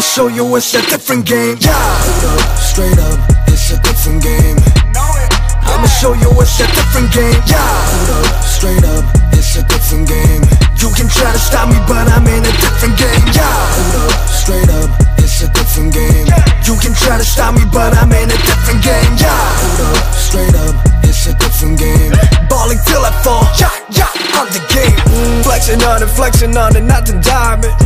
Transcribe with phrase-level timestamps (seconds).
[0.00, 1.58] I'ma show you it's a different game.
[1.60, 3.20] Yeah, hold up, straight up,
[3.52, 4.56] it's a different game.
[4.96, 7.36] I'ma show you it's a different game.
[7.44, 7.60] Yeah,
[8.40, 9.04] straight up,
[9.36, 10.40] it's a different game.
[10.80, 13.28] You can try to stop me, but I'm in a different game.
[13.36, 13.52] Yeah,
[14.24, 14.88] straight up,
[15.20, 16.24] it's a different game.
[16.64, 19.12] You can try to stop me, but I'm in a different game.
[19.20, 19.36] Yeah,
[20.16, 22.16] straight up, it's a different game.
[22.48, 23.44] Balling till I fall.
[23.60, 24.96] Yeah, yeah, I'm the game.
[25.44, 27.76] Flexing on it, flexing on it, not the diamond.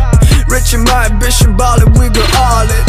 [0.49, 2.85] Rich in my ambition, ballin', we go all in.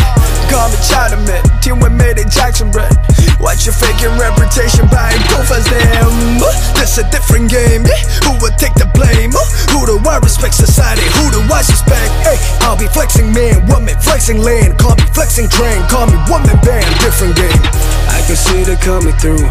[0.52, 2.94] Call me Chinaman, team with made it Jackson bread.
[3.40, 6.40] Watch your faking reputation, buying profiles them.
[6.78, 8.00] This a different game, yeah.
[8.24, 9.34] Who would take the blame?
[9.74, 11.04] Who do I respect society?
[11.20, 12.12] Who do I suspect?
[12.24, 14.78] Hey, I'll be flexing man, woman, flexing land.
[14.78, 17.62] Call me flexing train, call me woman band, different game.
[18.14, 19.44] I can see it coming through,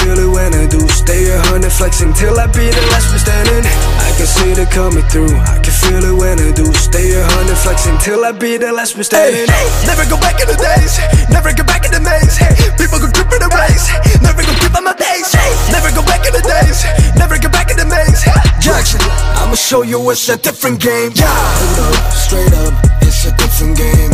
[0.00, 0.80] feel it when I do.
[0.88, 3.64] Stay a hundred flexing till I be the last one standing.
[4.00, 6.66] I can see it coming through, I can feel it when I do.
[6.72, 9.46] Stay a hundred flexing till I be the last one standing.
[9.84, 10.96] Never go back in the days,
[11.28, 12.36] never go back in the maze.
[12.80, 13.86] People go trip in the race,
[14.24, 15.28] never go keep on my days.
[15.68, 16.80] Never go back in the days,
[17.16, 18.24] never go back in the maze.
[18.58, 19.00] Jackson,
[19.36, 21.12] I'ma show you it's a different game.
[21.14, 22.74] Yeah, hold up, straight up,
[23.04, 24.12] it's a different game.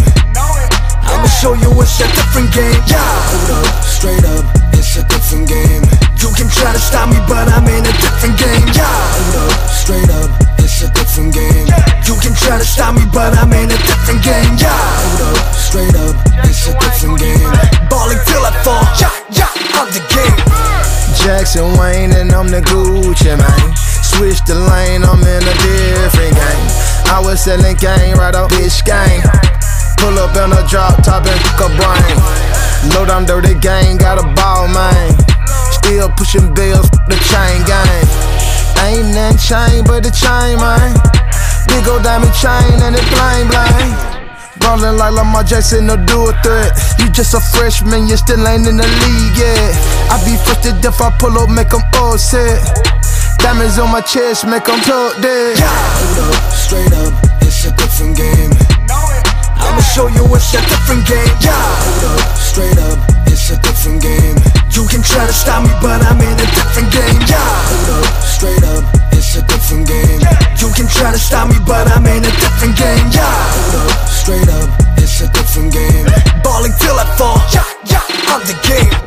[1.06, 2.82] I'ma show you it's a different game.
[2.90, 2.98] Yeah,
[3.30, 4.44] hold up, straight up,
[5.26, 5.82] different game.
[6.22, 8.62] You can try to stop me, but I'm in a different game.
[8.70, 10.30] Yeah, hold up, straight up,
[10.62, 11.66] it's a different game.
[12.06, 14.54] You can try to stop me, but I'm in a different game.
[14.54, 16.14] Yeah, hold up, straight up,
[16.46, 17.50] it's a different game.
[17.90, 18.86] Balling till I fall.
[19.02, 20.38] Yeah, yeah, I'm the game.
[21.18, 23.66] Jackson Wayne and I'm the Gucci man.
[24.06, 26.66] Switch the lane, I'm in a different game.
[27.10, 29.26] I was selling game right up bitch game.
[29.98, 32.65] Pull up in a drop top and cook a brain.
[32.94, 35.14] Low down dirty gang, got a ball man.
[35.72, 38.06] Still pushing bills, the chain gang.
[38.84, 40.92] Ain't nothing chain but the chain man.
[41.68, 44.16] Big old diamond chain and it bling bling.
[44.60, 46.72] Ballin' like Lamar Jackson, no do a threat.
[46.98, 49.72] You just a freshman, you still ain't in the league yet.
[50.10, 52.58] I be to death, I pull up, make them upset.
[53.38, 55.58] Diamonds on my chest, make them talk dead.
[55.58, 58.50] Yeah, hold up, straight up, it's a different game.
[59.60, 61.34] I'ma show you it's a different game.
[61.40, 64.36] Yeah, hold up, straight up, it's a different game.
[64.70, 67.20] You can try to stop me, but I'm in a different game.
[67.28, 70.20] Yeah, hold up, straight up, it's a different game.
[70.60, 73.06] You can try to stop me, but I'm in a different game.
[73.12, 74.68] Yeah, hold up, straight up,
[74.98, 76.06] it's a different game.
[76.42, 77.40] Balling till I fall.
[77.52, 79.06] Yeah, yeah, I'm the game.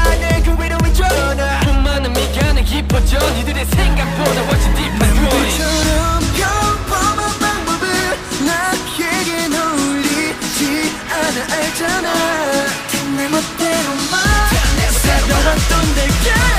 [2.71, 7.85] 깊어져 니들의 생각보다 훨씬 딥한 눈빛처럼 평범한 방법을
[8.45, 12.13] 나에게 놀리지 않아 알잖아.
[13.17, 14.21] 내 멋대로만
[15.03, 16.50] 살아왔던 내게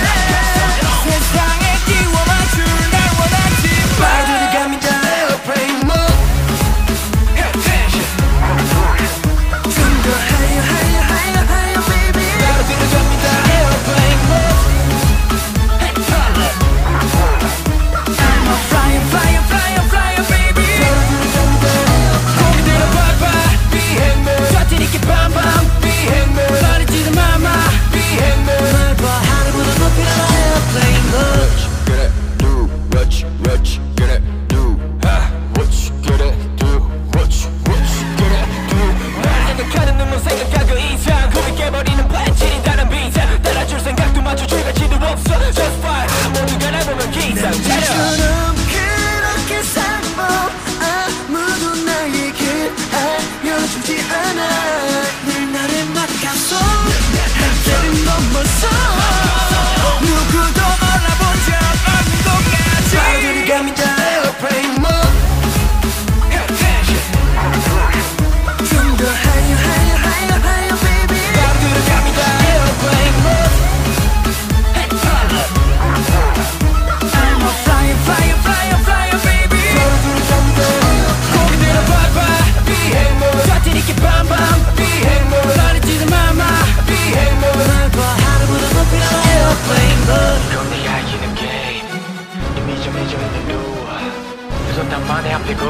[95.43, 95.67] 앞이고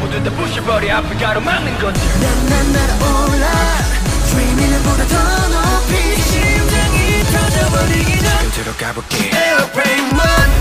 [0.00, 3.46] 모두 다 부셔버려 앞을 가로막는 거지 난난 날아올라
[4.30, 6.16] Dreaming은 보다 더 높이.
[6.20, 8.50] 심장이 터져버리기 전.
[8.50, 9.30] 지금 들어가볼게.
[9.32, 10.55] Airplane 1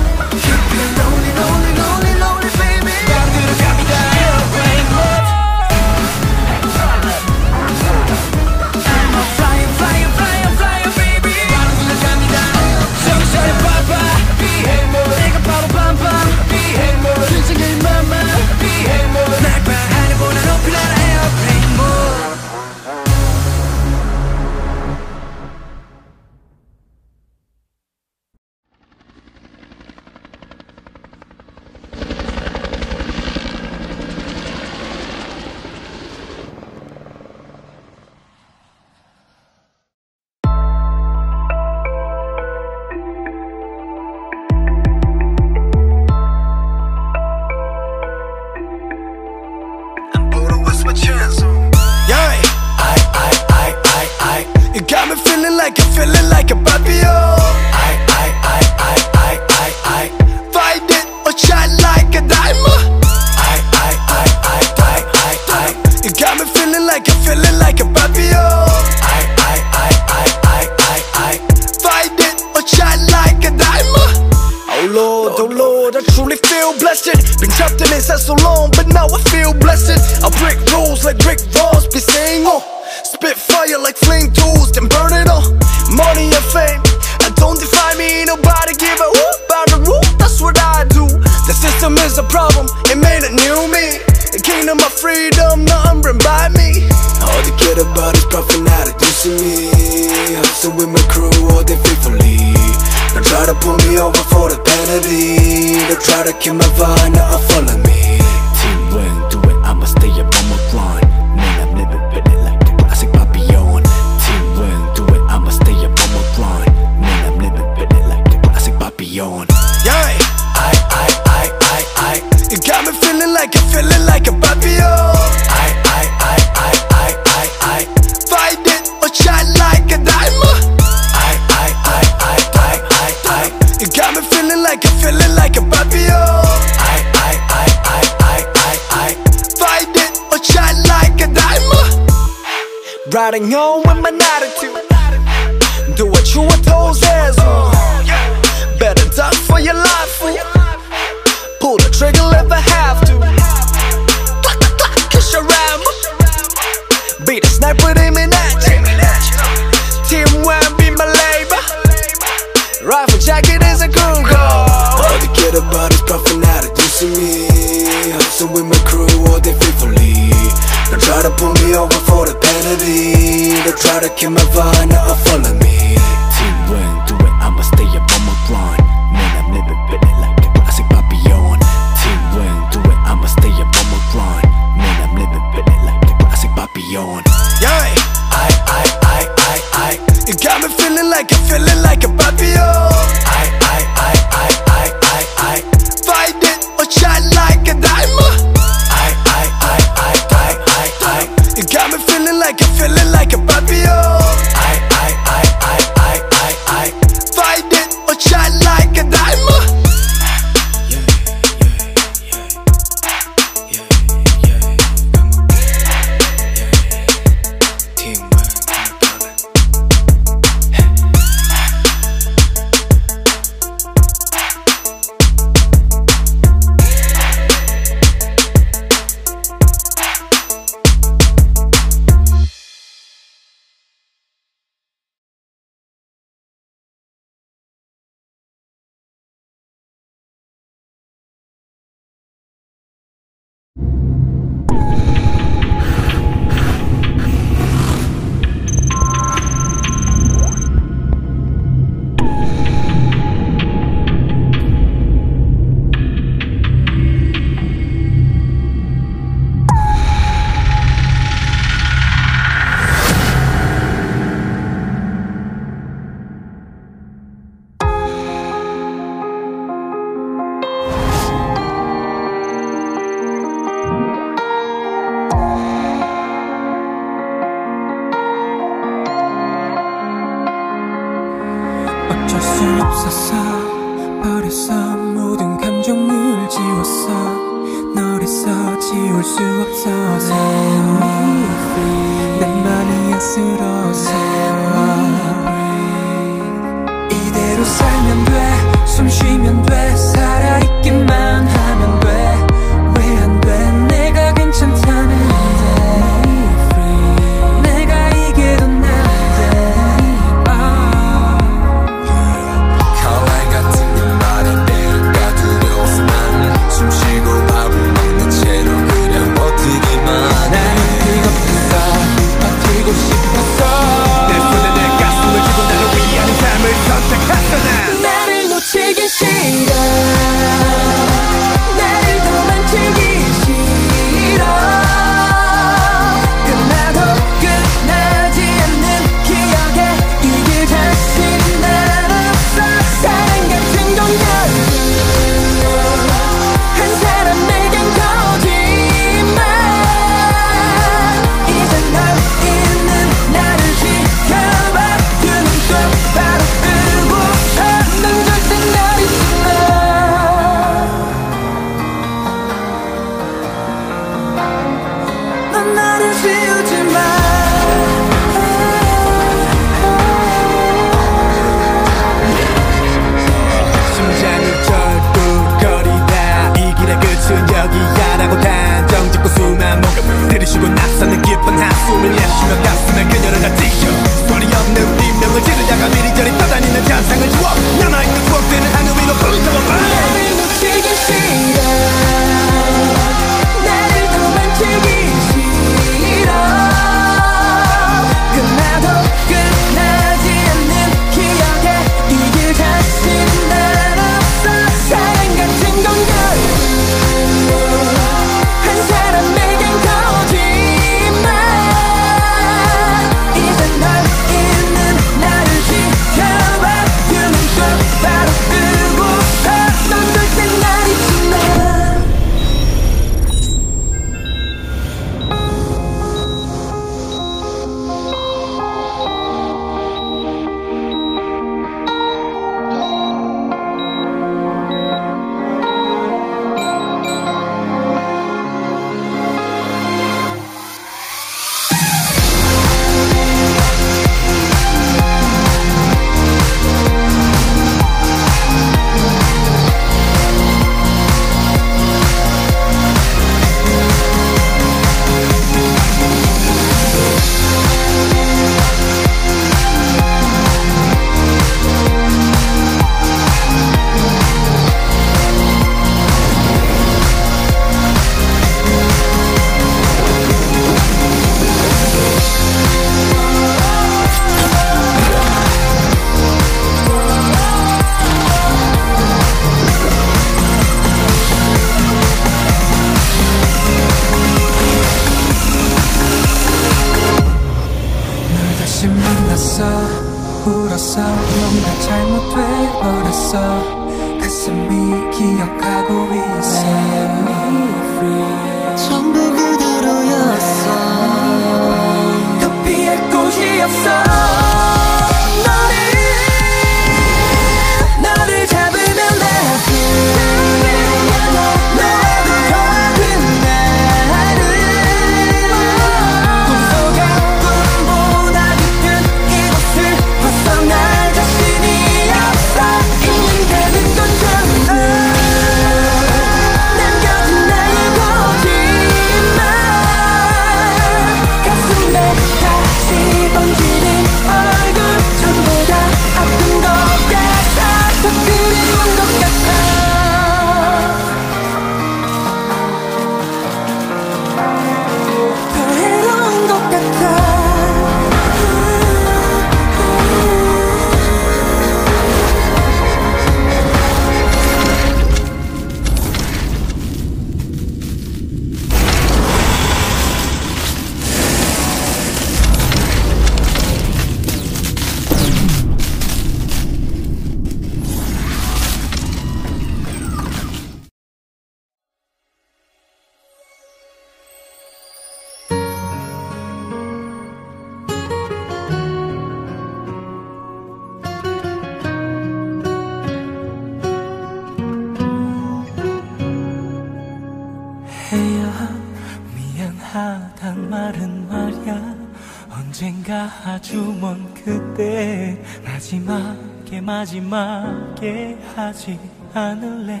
[592.56, 598.98] 언젠가 아주 먼 그때 마지막에 마지막에 하지
[599.34, 600.00] 않을래?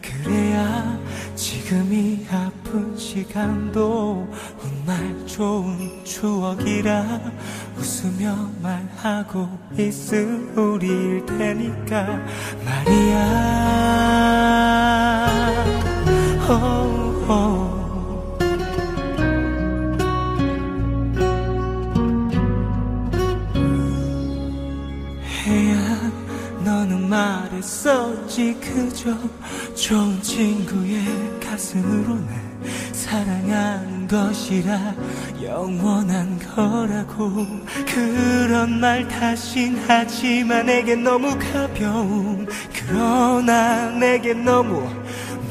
[0.00, 0.98] 그래야
[1.34, 4.26] 지금이 아픈 시간도
[4.58, 7.20] 훗날 좋은 추억이라
[7.76, 10.26] 웃으며 말하고 있을
[10.56, 12.18] 우리일 테니까
[12.64, 13.90] 말이야.
[16.48, 16.89] 호,
[27.20, 29.14] 말했었지 그저.
[29.74, 31.04] 좋은 친구의
[31.44, 32.50] 가슴으로 날
[32.92, 34.94] 사랑하는 것이라
[35.42, 37.46] 영원한 거라고.
[37.86, 44.88] 그런 말 다신 하지만 내겐 너무 가벼운 그러나 내겐 너무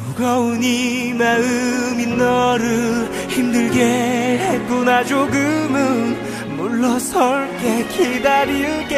[0.08, 5.04] 무거운 이 마음이 너를 힘들게 했구나.
[5.04, 8.96] 조금은 물러설게 기다릴게.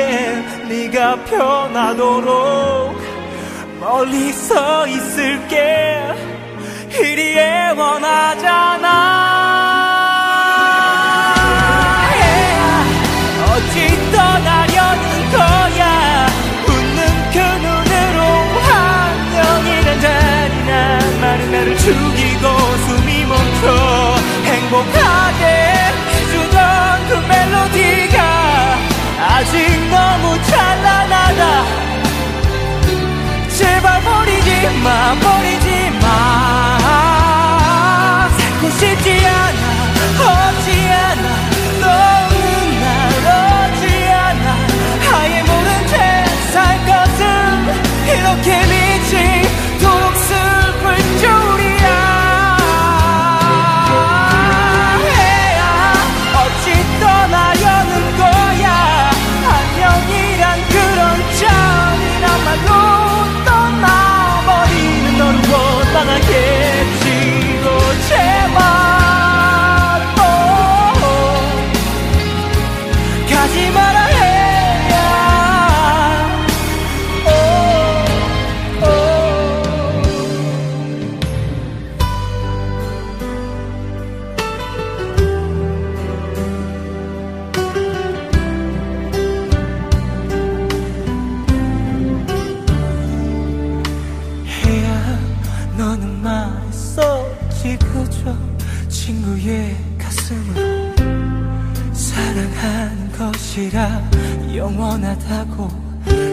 [0.70, 2.96] 네가 편하도록
[3.79, 6.00] 멀리 서 있을게.
[7.00, 8.88] 이리 애원하잖아.
[13.48, 16.27] 어찌 떠나려는 거야?
[16.67, 17.00] 웃는
[17.34, 18.20] 그 눈으로
[18.62, 22.46] 환영이란 잔인한 말은 나를 죽이고
[22.85, 23.66] 숨이 멈춰
[24.46, 25.44] 행복하게
[26.11, 28.60] 해주던 그 멜로디가
[29.33, 29.55] 아직
[29.89, 31.41] 너무 찬란하다.
[33.57, 34.50] 제발 버리지
[34.83, 36.05] 마 버리지 마.
[38.37, 39.63] 살고 싶지 않아
[40.22, 41.25] 없지 않아.
[41.81, 42.83] 너는 날
[43.72, 44.46] 얻지 않아.
[45.13, 45.94] 아예 모른 채
[46.51, 47.20] 살 것은
[48.07, 50.83] 이렇게 미치도록 슬플
[51.20, 51.60] 줄
[105.11, 105.67] 영원하다고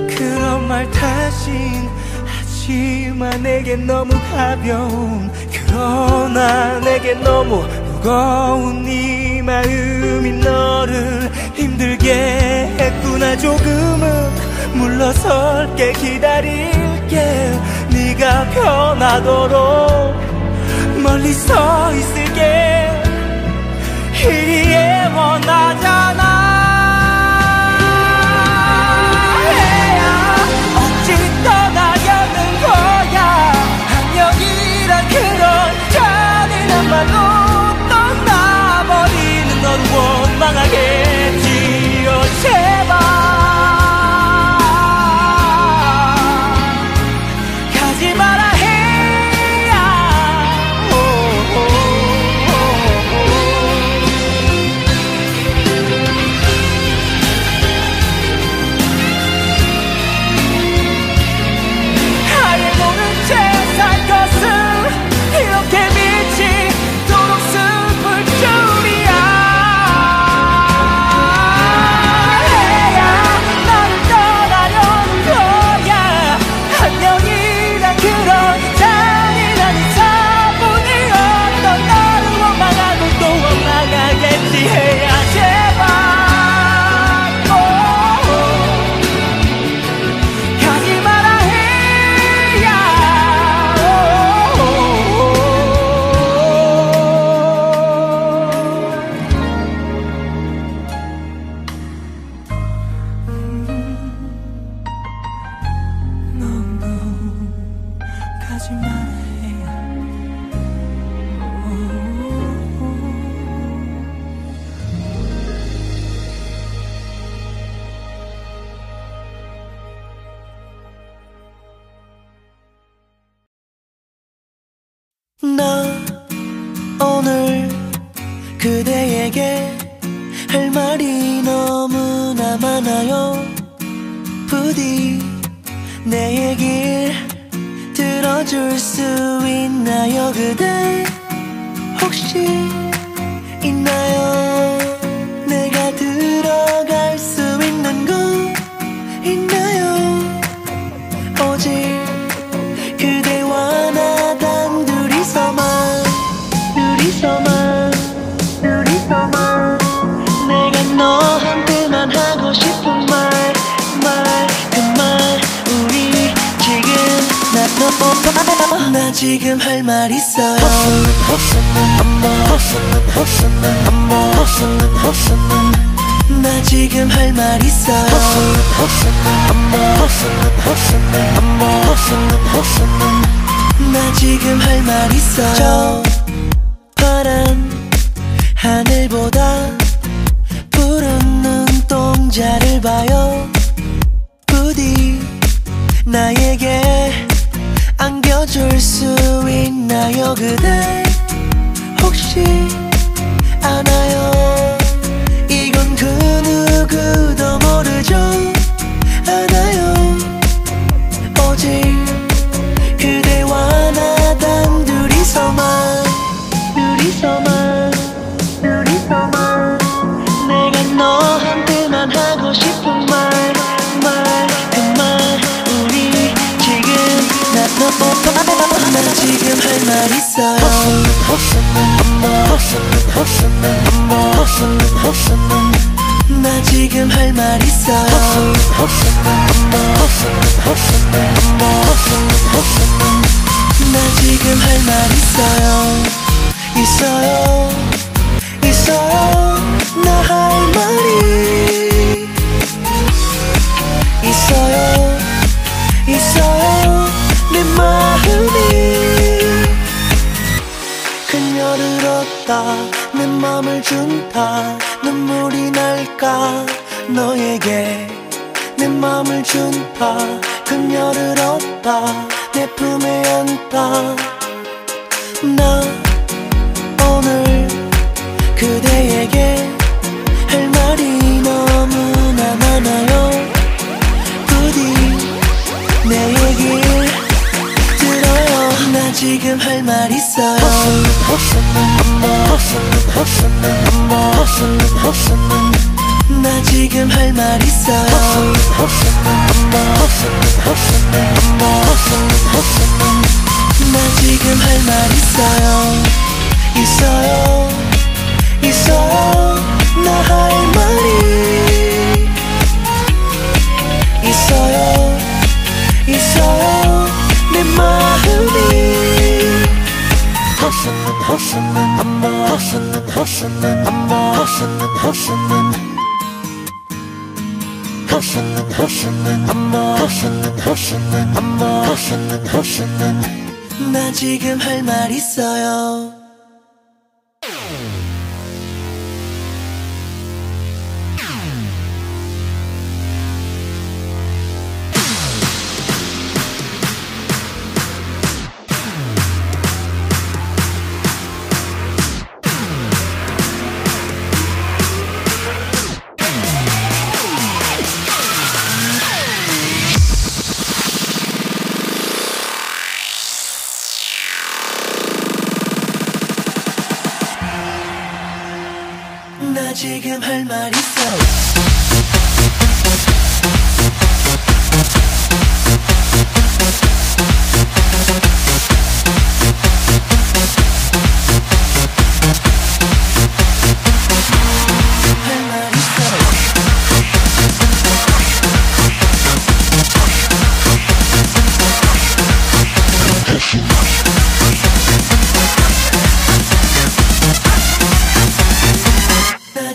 [0.09, 1.89] 그런 말 다신
[2.25, 13.37] 하지만 내겐 너무 가벼운 그러나 내겐 너무 무거운 이 마음이 너를 힘들게 했구나.
[13.37, 14.31] 조금은
[14.75, 17.53] 물러설게 기다릴게.
[17.91, 20.15] 네가 편하도록
[21.03, 22.89] 멀리 서 있을게.
[24.21, 26.08] 이리 애원하잖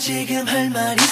[0.04, 1.03] 지금 할 말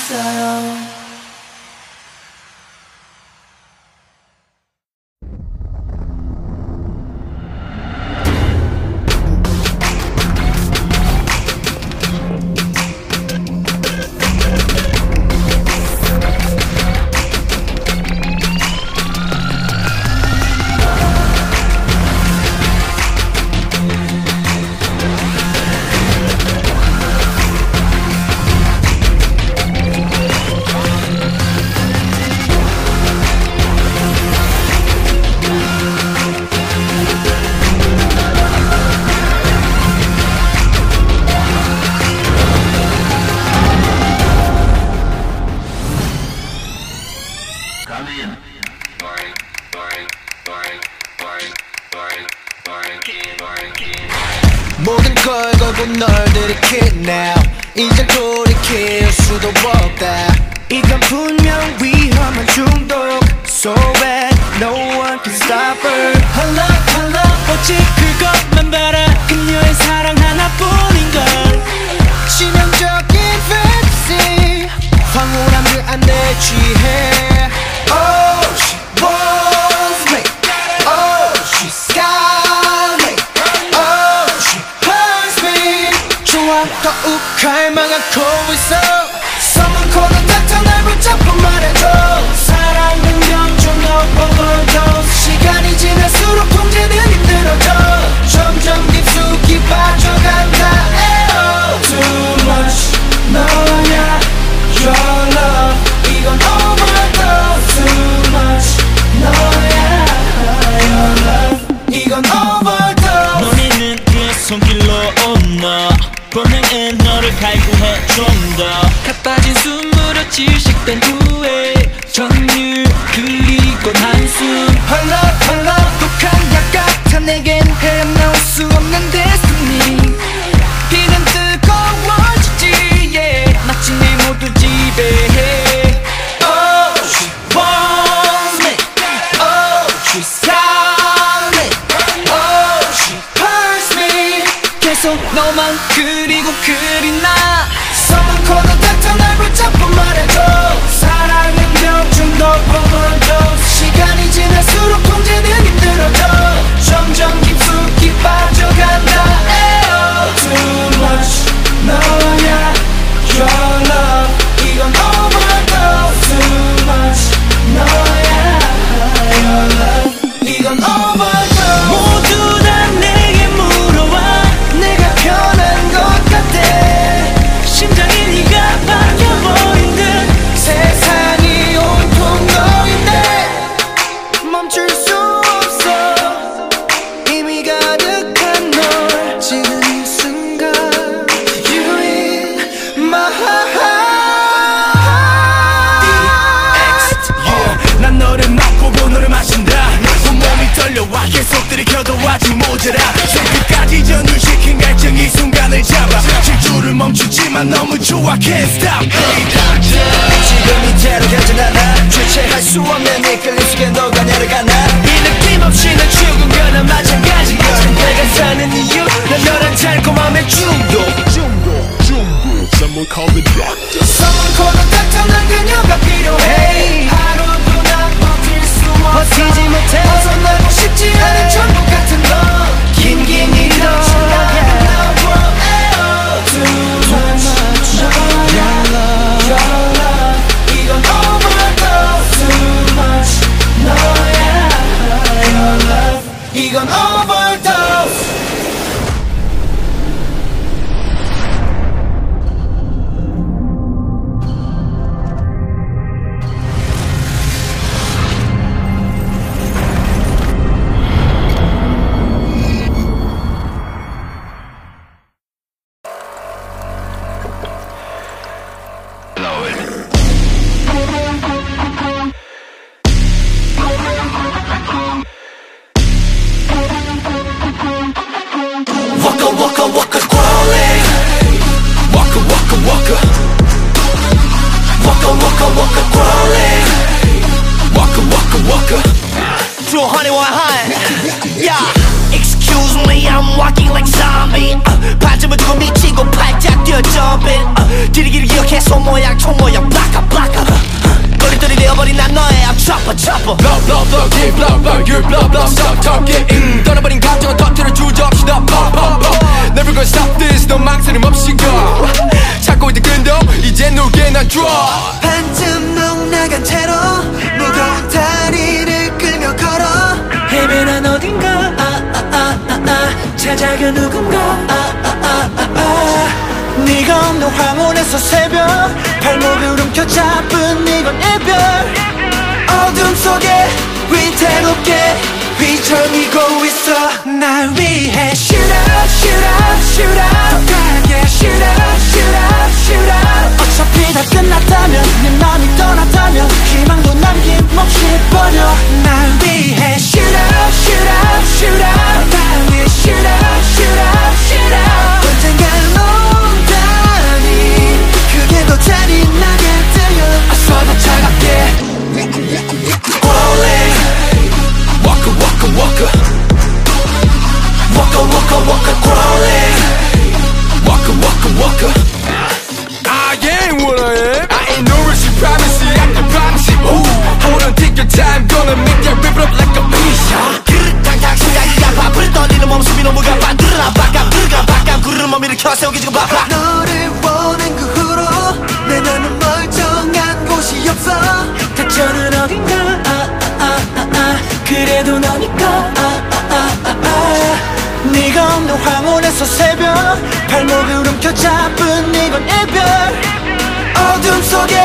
[404.51, 404.75] 속에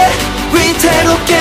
[0.53, 1.35] 위태롭게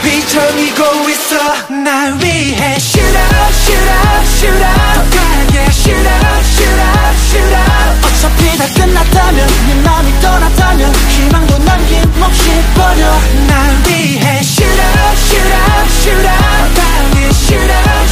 [0.00, 1.36] 휘청이고 있어
[1.68, 8.06] 날 위해 Shoot out, shoot out, shoot out 강하게 Shoot out, shoot out, shoot out
[8.06, 13.02] 어차피 다 끝났다면 네 맘이 떠났다면 희망도 남김없이 버려
[13.46, 18.07] 날 위해 Shoot out, shoot out, shoot out out, shoot out,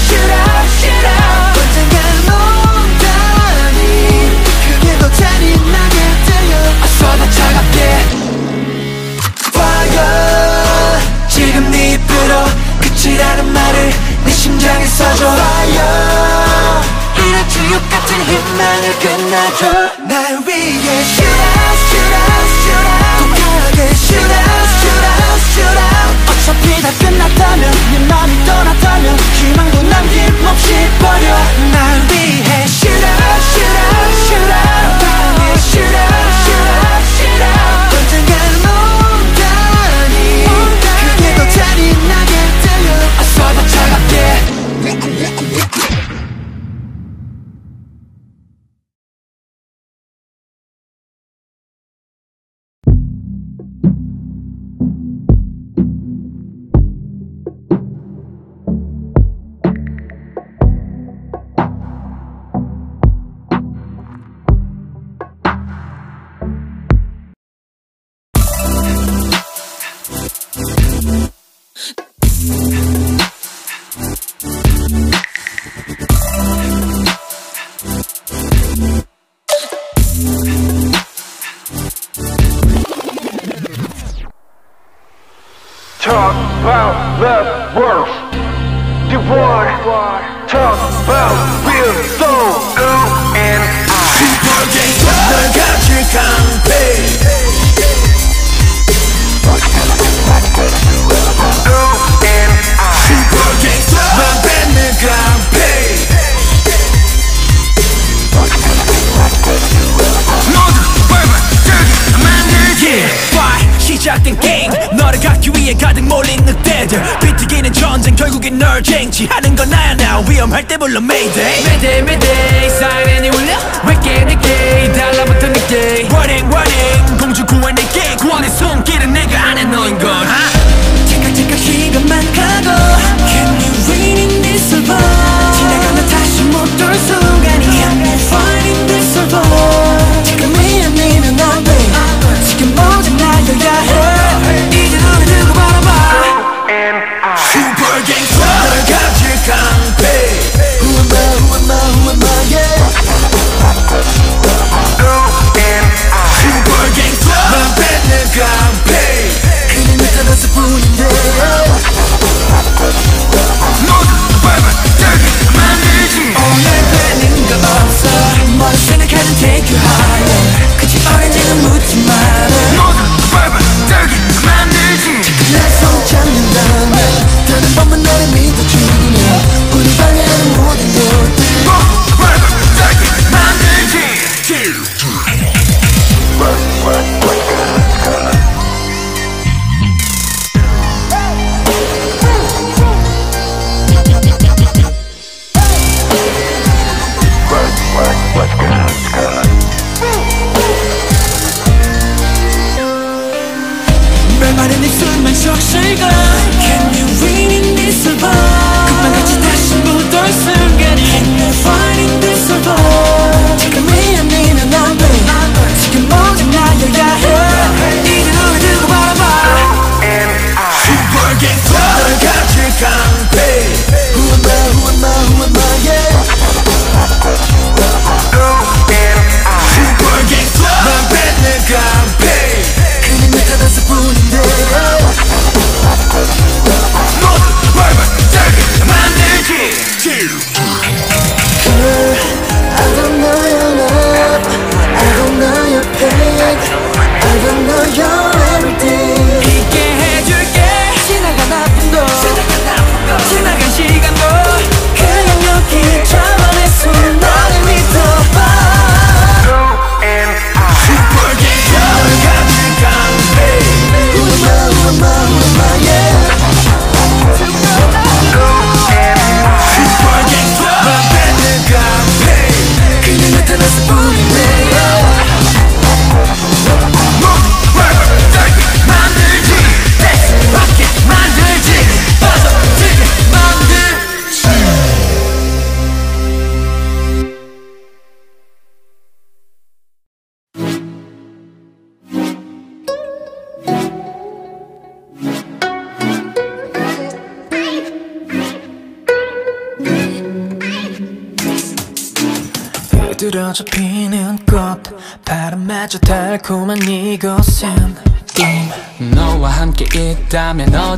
[12.27, 12.45] 네 입으로
[12.81, 13.93] 끝이라는 말을
[14.25, 16.83] 내 심장에 써줘 Fire
[17.17, 19.63] 이런 지옥 같은 희망을 끝내줘
[20.09, 25.79] 날 위해 Shoot out, shoot out, shoot out 더 강하게 Shoot out, shoot out, shoot
[25.79, 27.63] out 어차피 다 끝났다면
[27.93, 31.27] 네 맘이 떠났다면 희망도 남김없이 버려
[31.73, 32.96] 날 위해 shoot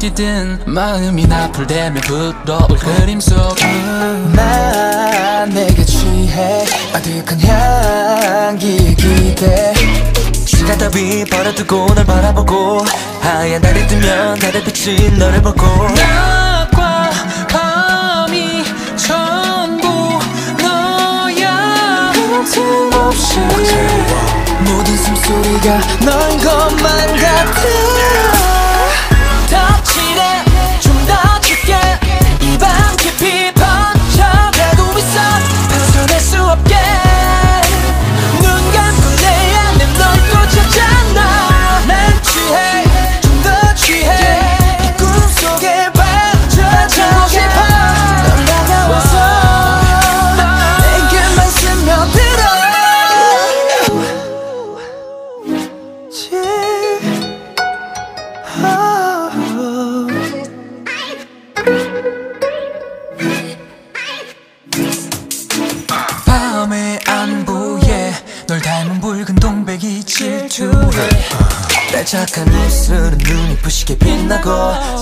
[0.08, 3.58] 어디든 마음이 나풀대면 불어올 그림 속난
[5.50, 9.74] 내게 취해 아득한 향기에 기대.
[10.46, 12.84] 시간 따위 버려두고 널 바라보고
[13.20, 17.10] 하얀 달이 뜨면 달의 빛이 너를 보고 낮과
[17.48, 18.64] 밤이
[18.96, 20.18] 전부
[20.62, 22.12] 너야.
[22.50, 23.40] 틈없이.
[24.64, 28.57] 모든 숨소리가 너인 것만 같아
[30.18, 30.47] that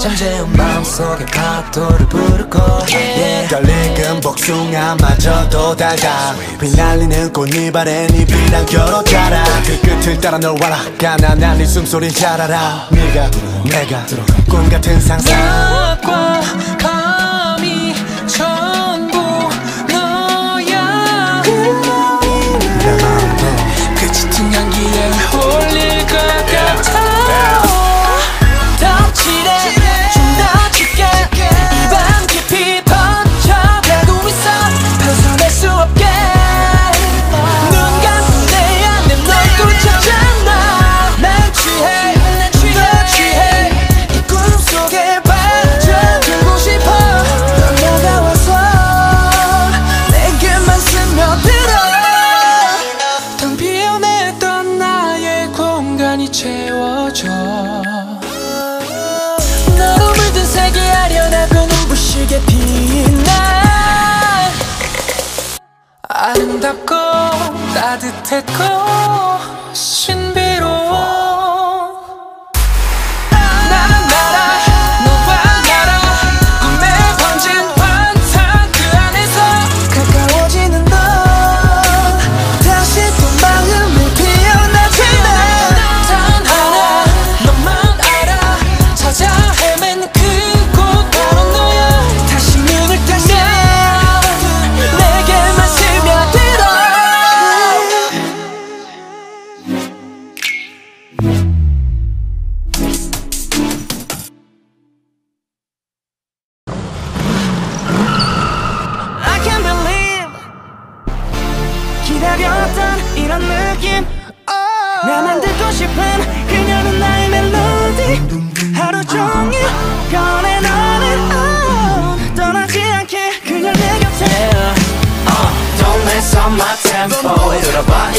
[0.06, 2.60] 잠재운 마음속에 파도를 부르고
[2.94, 3.48] yeah.
[3.48, 6.32] 떨리는 복숭아마저도 달다.
[6.60, 9.42] 휘날리는 꽃잎아래 네 빛난 결혼 자라.
[9.64, 13.30] 그 끝을 따라 널 와라 가난한 네 숨소리 잘 알아 네가
[13.64, 14.06] 내가
[14.48, 15.36] 꿈 같은 상상
[68.30, 68.75] wanted good.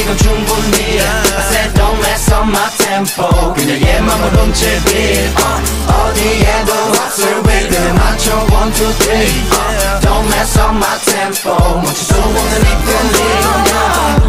[0.06, 1.04] 이건 충분히 I
[1.50, 5.58] said don't mess up my tempo 그녀의 맘을 훔칠 beat uh,
[5.90, 12.14] 어디에도 없을 rhythm 맞춰 one two three uh, Don't mess up my tempo 멈출 수
[12.14, 13.62] 없는 이 feeling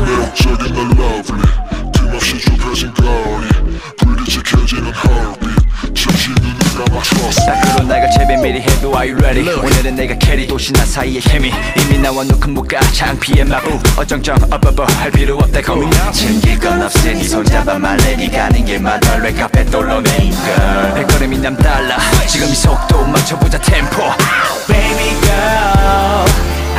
[0.05, 1.43] 매력적인 널 lovely
[1.93, 3.57] 틈없이 좁혀진 거리
[6.79, 7.01] me
[7.47, 9.49] 밖으로 나갈 채비 미리 해도 are you ready?
[9.49, 11.53] 오늘은 내가 캐리 도시 나 사이의 케미.
[11.76, 12.81] 이미 나와 놓은 목가.
[12.93, 15.61] 창피의 마부 어정쩡 업업어 할 필요 없다.
[15.62, 21.99] 고민 챙길 건 없으니 손잡아 말래 니 가는 길마다 랩카페 돌로맨 girl 백걸음이 남달라.
[22.26, 24.03] 지금 이 속도 맞춰보자 템포.
[24.68, 26.24] Baby girl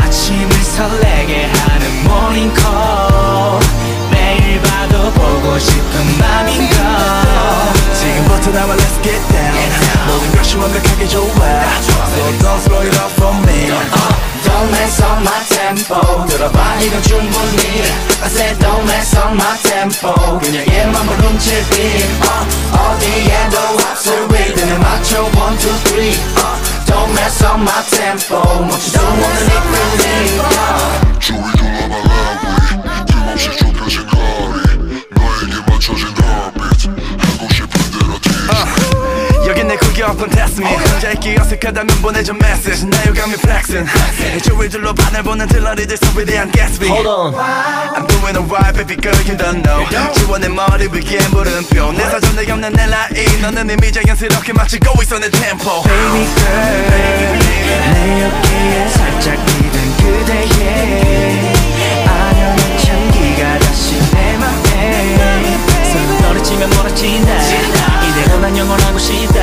[0.01, 3.59] 아침을 설레게 하는 morning call.
[4.11, 6.77] 매일 봐도 보고 싶은 맘인걸.
[7.99, 9.38] 지금부터 나와 let's get down
[10.48, 13.68] 모든 것이 완벽하게 좋아 So don't slow it up for me
[14.44, 17.82] Don't mess up my tempo 들어봐 이건 충분히
[18.22, 23.58] I said don't mess up my tempo 그녀의 맘을 훔칠 beat uh, 어디에도
[23.90, 26.56] 없을 rhythm 맞춰 one two three uh,
[26.86, 31.67] Don't mess up my tempo 멈출 수 없는 이 feeling uh.
[39.69, 42.87] 내 구경꾼 테스미 혼자 있기 어색한 익숙하다면 보내줘 메시지.
[42.87, 43.87] 나 유감이 flexing.
[44.41, 46.89] 주위줄로 바늘 보는 들러리들 소비에 대한 Gatsby.
[46.89, 47.35] Hold on.
[47.93, 49.85] I'm doing alright baby girl you don't know.
[50.15, 51.91] 지원의 머리 위엔 물음표.
[51.91, 53.41] 내 사전에 없는 내 라인.
[53.43, 55.83] 너는 이미 자연스럽게 맞추고 있어 내 템포.
[55.83, 56.89] Baby girl
[57.93, 61.53] 내 어깨에 살짝 기댄 그대의
[62.07, 62.57] 아련한
[62.87, 65.59] 향기가 다시 내 맘에.
[66.23, 69.39] 너를 치면 멀어진다 이대로 난 영원하고 싶다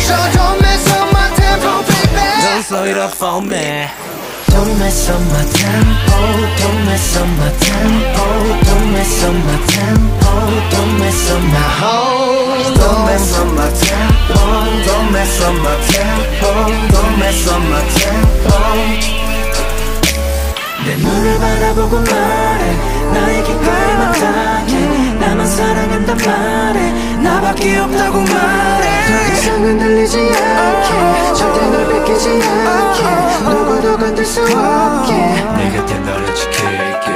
[0.00, 3.88] So don't mess up my tempo baby Don't slow it up for me
[4.50, 6.16] Don't mess up my tempo
[6.60, 8.24] Don't mess up my tempo
[8.66, 10.30] Don't mess up my tempo
[10.70, 14.40] Don't mess up my Hold Don't mess up my tempo
[14.84, 16.50] Don't mess up my tempo
[16.92, 19.20] Don't mess up my tempo
[20.82, 22.76] 내 눈을 바라보고 말해
[23.12, 24.79] 나에게 갈망하게
[25.30, 29.06] 나만 사랑한단 말해 나밖에 없다고 말해.
[29.06, 32.28] 더 이상은 들리지 않게 절대 널 뺏기지
[32.66, 35.12] 않게 누구도 건들 수 없게.
[35.56, 37.10] 내 곁에 너를 지킬게.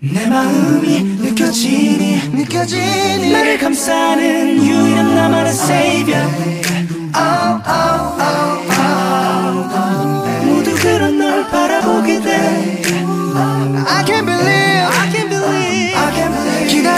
[0.00, 3.30] 내 마음이 느껴지니 느껴지니.
[3.30, 6.26] 나를 감싸는 유일한 나만의 savior.
[7.14, 8.17] oh, oh,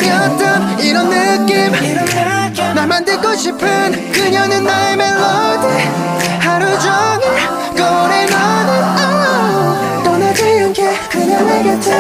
[0.00, 1.72] 기다렸던 이런 느낌
[2.74, 5.66] 나만 듣고 싶은 그녀는 나의 멜로디
[6.40, 7.28] 하루 종일
[7.76, 11.90] 꺼내 너는 oh, 떠나지 않게 그냥 내 곁에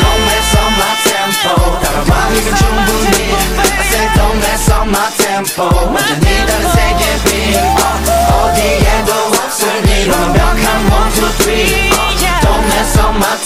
[0.00, 1.44] Don't mess up my tempo
[1.80, 3.16] 따라와이면 충분히
[3.56, 5.60] I said don't mess up my tempo
[5.92, 7.56] 완전히 다른 세계 빛
[8.32, 9.10] 어디에도
[9.44, 11.90] 없으니 완벽한 one two three
[12.40, 13.45] Don't mess up my tempo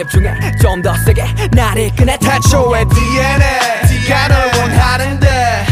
[0.00, 1.22] 집중해 좀 더 세게
[1.52, 5.66] 나를 이끄네 태초의 DNA 네가 널 원하는데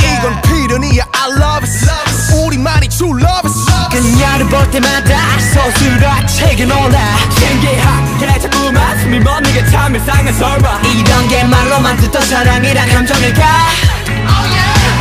[0.00, 6.98] 이건 필연이야 I love it 우리만이 true love it 그녀를 볼 때마다 서술과 책에 놀라.
[7.38, 10.80] 신기하게 자꾸만 숨이 멎는 참 이상한 설마.
[10.82, 13.46] 이런 게 말로만 듣던 사랑이란 감정일까?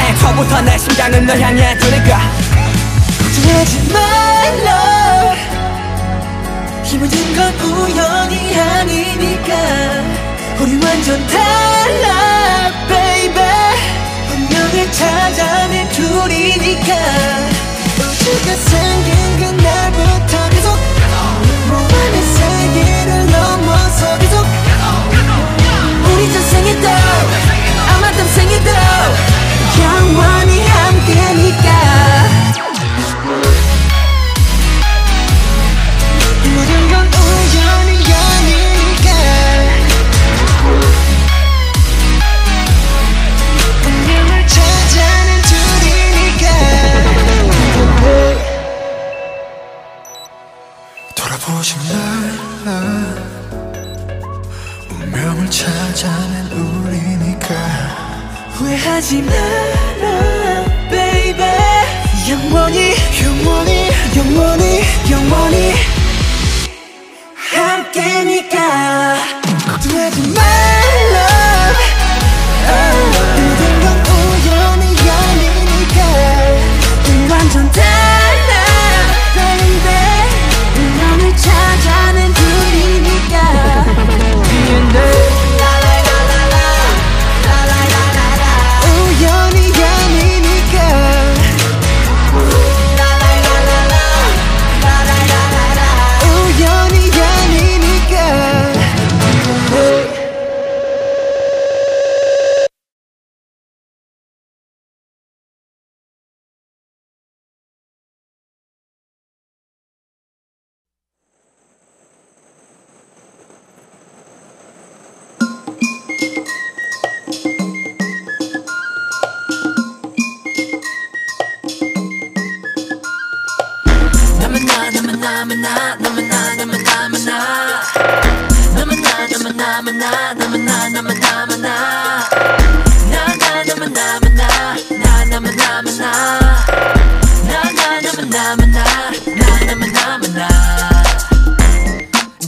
[0.10, 2.20] 애초부터 내 심장은 널 향해 두니까.
[3.18, 4.93] 걱정하지 말라
[6.94, 9.52] 이 모든 건 우연이 아니니까.
[10.60, 13.44] 우리 완전 달라 baby.
[14.30, 16.94] 운명을 찾아낸 둘이니까.
[17.98, 20.78] 우주가 생긴 그날부터 계속
[21.68, 24.46] 무한의 세계를 넘어서 계속
[26.14, 26.88] 우리 전생에도
[27.90, 28.70] 아마 땀생에도.
[29.82, 31.70] 영원히 함께니까
[51.80, 52.72] 말라
[54.90, 57.48] 운명을 찾아낸 우리니까.
[58.54, 61.44] 후회하지 마라 baby.
[62.30, 62.94] 영원히
[63.24, 65.74] 영원히 영원히 영원히
[67.36, 69.16] 함께니까.
[69.66, 71.23] 걱정하지 말라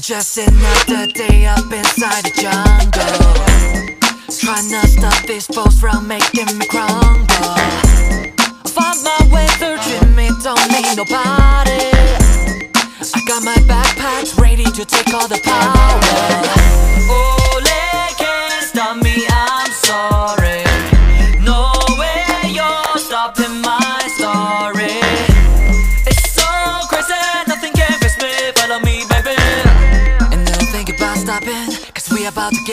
[0.05, 3.01] Just another day up inside the jungle.
[4.37, 7.25] Trying to stop these foes from making me crumble.
[8.69, 9.81] Find my way through
[10.13, 11.89] me, don't need nobody.
[13.01, 15.99] I got my backpacks ready to take all the power.
[17.09, 17.45] Oh,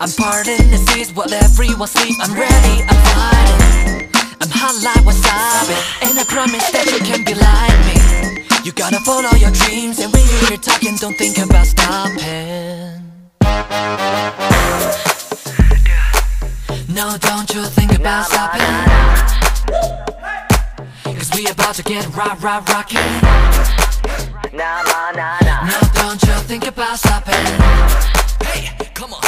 [0.00, 4.08] I'm parting the seas while everyone sleep I'm ready, I'm fighting
[4.40, 5.74] I'm hot like wasabi
[6.06, 10.12] And I promise that you can be like me You gotta follow your dreams And
[10.12, 13.02] when you hear talking, don't think about stopping
[16.94, 19.18] No, don't you think about stopping
[21.18, 23.00] Cause we about to get rock, rock, rocking.
[24.56, 25.66] Nah, nah, nah, nah.
[25.66, 27.34] No, don't you think about stopping.
[28.46, 29.27] Hey, come on.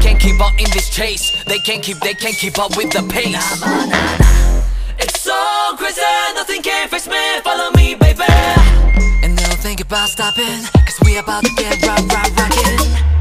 [0.00, 1.44] can't keep up in this chase.
[1.44, 3.32] They can't keep, they can't keep up with the pace.
[3.60, 4.62] Nah, nah, nah.
[4.98, 5.34] It's so
[5.76, 6.00] crazy,
[6.34, 7.40] nothing can face me.
[7.42, 8.22] Follow me, baby.
[9.22, 13.17] And don't think about stopping, cause we about to get rock, rock, rockin'.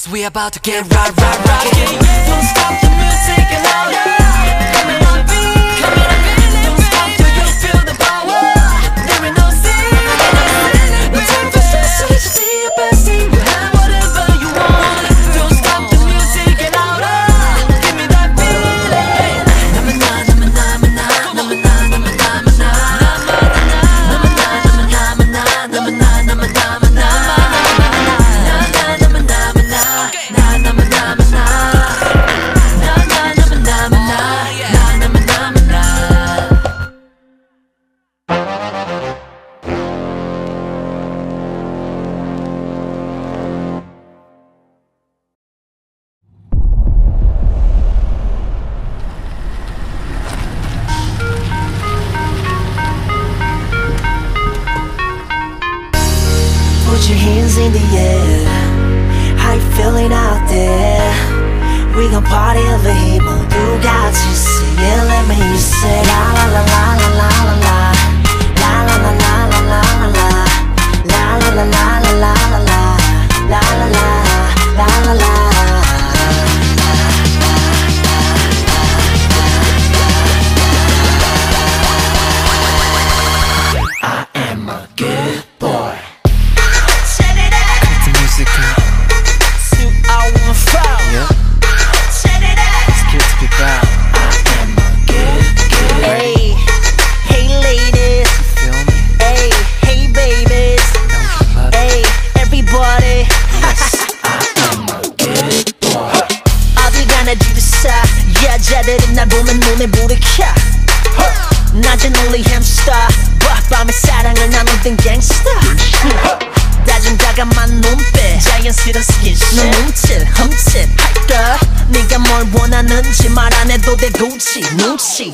[0.00, 1.70] Cause we about to get right, right, right.
[2.26, 4.99] Don't stop the music and all that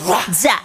[0.06, 0.55] Zap.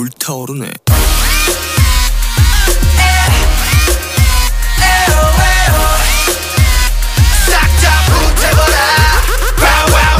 [0.00, 0.72] 불타오르네
[7.44, 8.76] 싹다 불태워라
[9.60, 10.16] Wow wow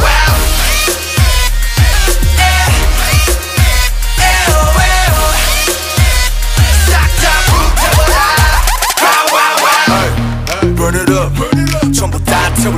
[9.64, 11.32] wow Burn it up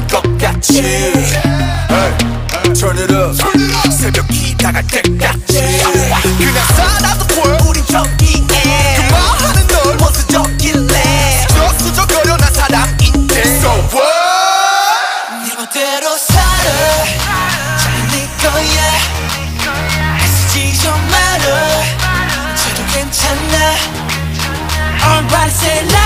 [0.07, 2.13] 것 같이 Hey,
[2.73, 3.35] Turn it up
[3.91, 5.52] 새벽이 다갈 때까지
[6.39, 11.47] 그냥 살아도 보여 우린 저기에 그만하는 널 원수적일래.
[11.49, 14.03] 수적수적거려 난 사람인데 So what?
[15.45, 17.05] 네 멋대로 살아.
[17.79, 18.81] 잘네 거야.
[20.23, 21.45] 애쓰지 좀 말아
[22.57, 23.75] 저도 괜찮아.
[25.05, 26.02] Everybody say la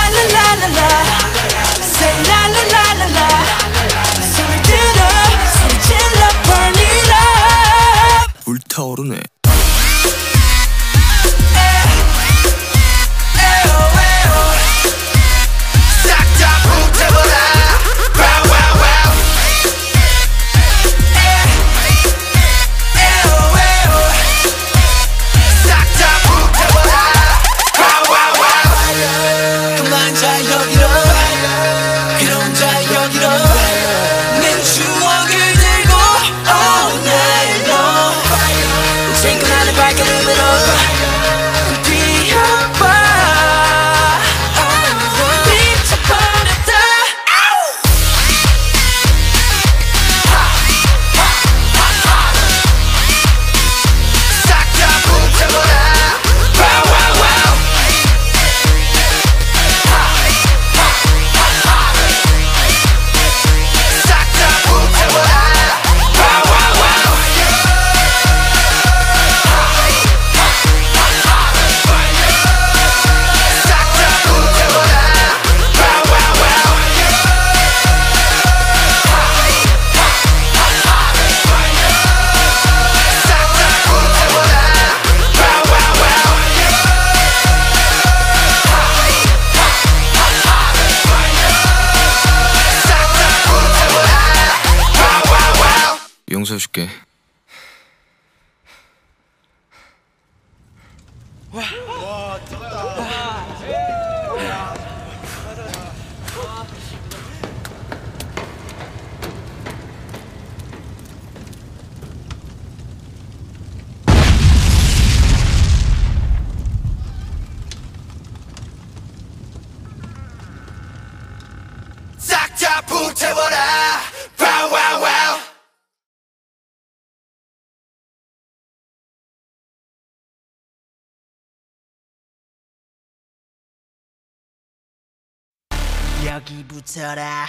[136.49, 137.45] 여기 붙어라.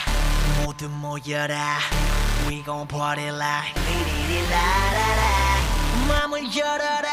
[0.65, 1.79] 모두 모여라.
[2.49, 5.23] We gon' party like 리리리라라라.
[6.09, 7.09] 마음을 열어라.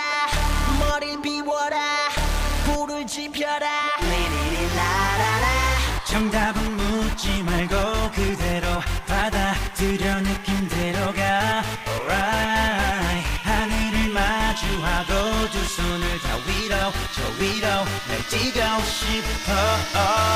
[0.80, 2.10] 머리를 비워라.
[2.66, 3.68] 불을 지펴라.
[4.02, 5.46] 리리리라라라.
[6.08, 7.76] 정답은 묻지 말고
[8.16, 13.28] 그대로 받아들여 느낌대로가 Alright.
[13.44, 16.76] 하늘을 마주하고 두 손을 다 위로
[17.14, 17.68] 저 위로
[18.08, 19.54] 날 뛰고 싶어.
[19.94, 20.36] oh.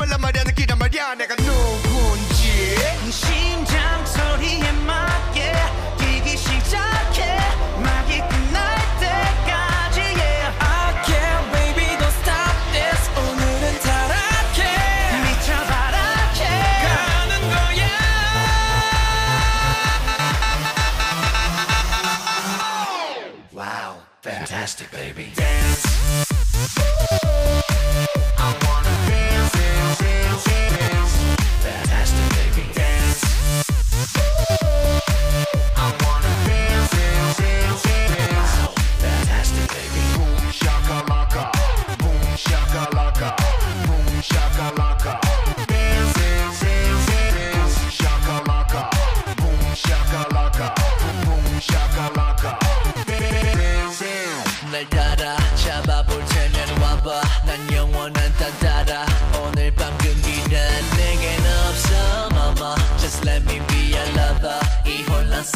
[0.00, 1.26] me la Mariana, quita Mariana,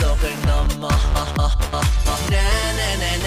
[0.01, 0.89] 속을 넘어.
[2.31, 3.27] 나나나나나.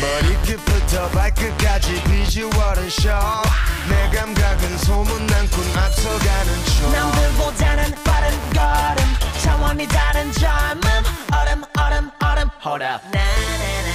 [0.00, 9.04] 머리끝부터 발끝까지 비주얼은 쇼내 감각은 소문난 꿈 앞서가는 춤 남들보다는 빠른 걸음.
[9.42, 10.82] 차원이 다른 젊음.
[11.32, 12.50] 얼음 얼음 얼음.
[12.64, 13.02] Hold up.
[13.12, 13.91] 나나나.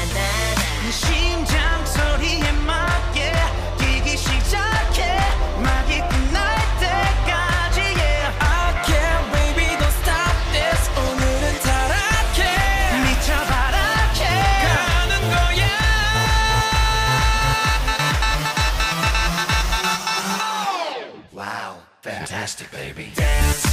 [22.48, 23.12] nasty, baby.
[23.14, 23.68] Dance.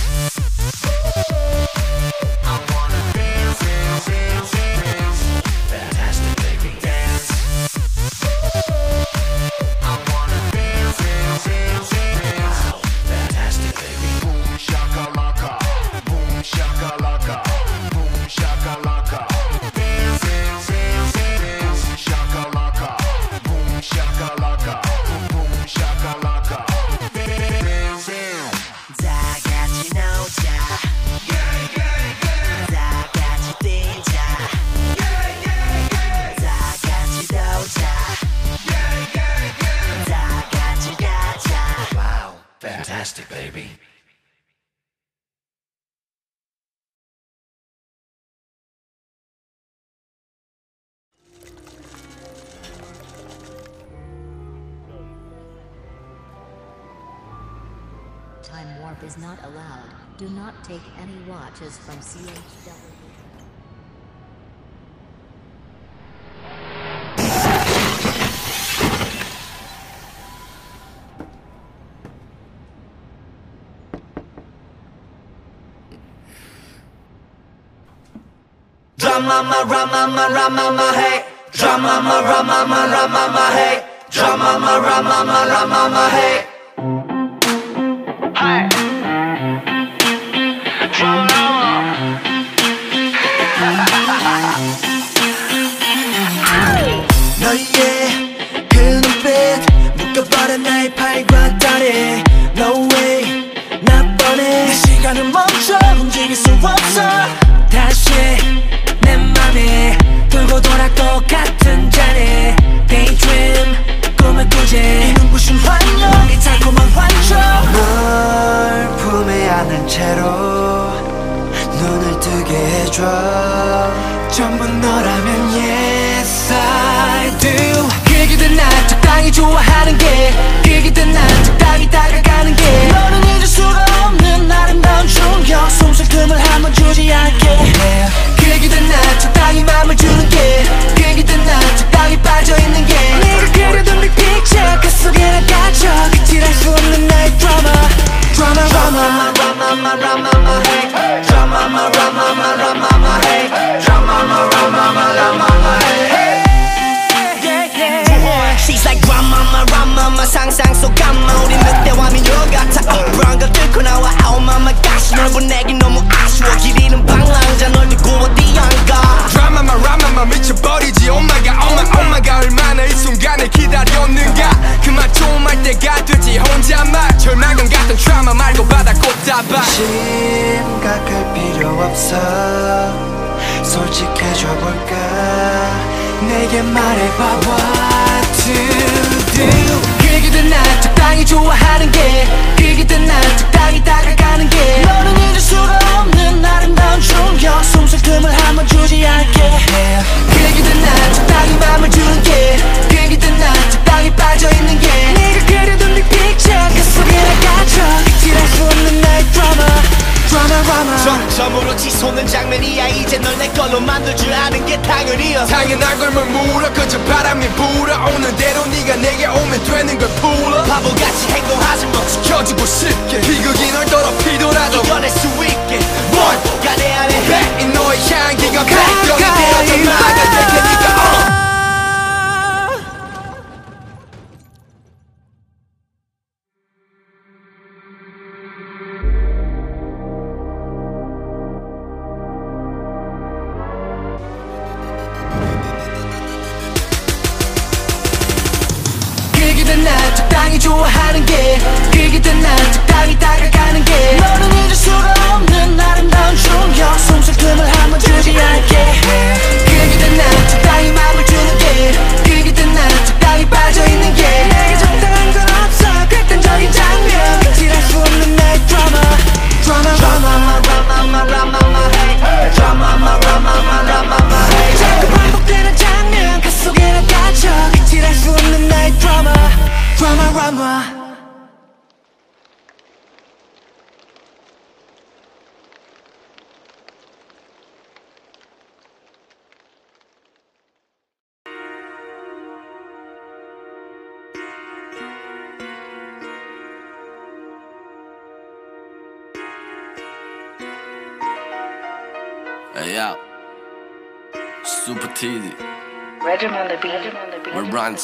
[59.15, 59.91] is not allowed.
[60.19, 62.81] Do not take any watches from CHW.
[78.99, 79.65] Ramama,
[80.37, 81.25] ramama, hey.
[81.53, 83.85] Dramama, ramama, ramama, hey.
[84.11, 86.54] Ramama, ramama, hey.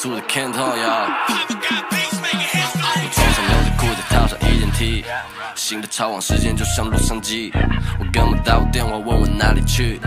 [0.02, 0.10] Beat.
[0.10, 1.08] We're running to the Canton, y'all.
[3.02, 5.04] 我穿上牛仔裤，再套上一件 T，
[5.54, 7.52] 新的超网时间就像洛杉矶。
[7.98, 9.19] 我跟我打我电话，问
[9.70, 10.00] 去，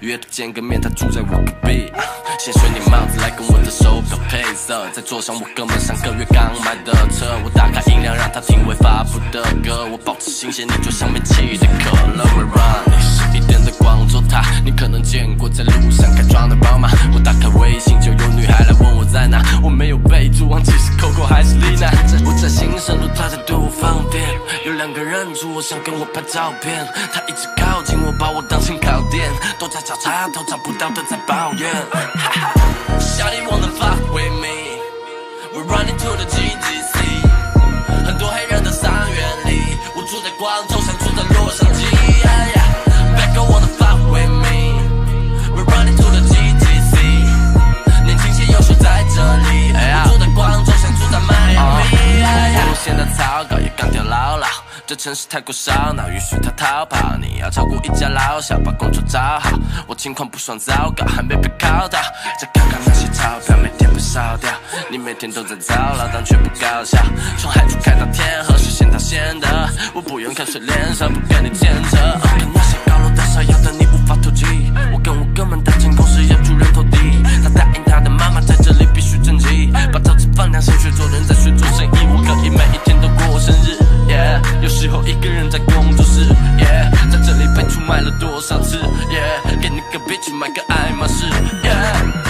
[0.00, 1.92] 约他见个面，他住在我隔壁。
[2.38, 7.26] 先选你帽子来跟我的手表配色，再坐上我哥们上个月刚买的车。
[7.44, 12.24] 我打开音量让他听未发布的歌，我保持新鲜，你就像没气的可乐。
[12.36, 16.88] We run，一点的广州塔，你可能见过在路上开装的宝马。
[17.12, 21.90] 我打开微信就有女孩来问我在哪，我没有备注，忘记是 Coco 还是 Lina。
[22.24, 24.24] 我在新生路，她在对我放电，
[24.64, 31.70] 有两个人住，我想跟我拍照片，她一直靠近我，把我当成靠垫，都在找插头，找不到的在抱怨。
[33.00, 34.78] Shawty wanna fuck with me,
[35.54, 36.94] we're running to the GGC，
[38.06, 41.84] 很多黑人的三元里，我住在广州，想住在洛杉矶。
[42.22, 42.68] Yeah, yeah.
[43.16, 44.80] Bad girl wanna fuck with me,
[45.54, 46.94] we're running to the GGC，
[48.04, 51.96] 年轻些优秀在这里，我住在广州，想住在迈阿密。
[52.22, 54.46] 我路线的草稿也刚掉牢牢。
[54.90, 57.16] 这城市太过烧脑，允许他逃跑。
[57.16, 59.56] 你要照顾一家老小，把工作找好。
[59.86, 62.00] 我情况不算糟糕，还没被考到。
[62.40, 64.50] 再看看那些钞票，每天被烧掉。
[64.90, 66.98] 你每天都在操劳，但却不高效。
[67.38, 69.46] 从海珠开到天河，实现他先得。
[69.94, 71.96] 我不用看谁脸色，不跟你牵扯。
[72.20, 74.44] 看那些高楼大厦，要的你无法透气。
[74.92, 76.98] 我跟我哥们达成共识，要出人头地。
[77.44, 79.70] 他答应他的妈妈，在这里必须争气。
[79.92, 81.90] 把刀子放亮，先学做人，再学做生意。
[82.10, 83.79] 我可以每一天都过生日。
[84.20, 86.26] Yeah，有时候一个人在工作室。
[86.58, 91.24] Yeah，在这里被出卖了多少次？Yeah，给你个 bitch 买个爱马仕。
[91.64, 92.29] ，yeah